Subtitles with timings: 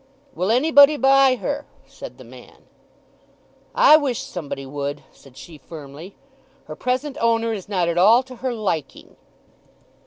[0.33, 2.63] "Will anybody buy her?" said the man.
[3.75, 6.15] "I wish somebody would," said she firmly.
[6.65, 9.15] "Her present owner is not at all to her liking!"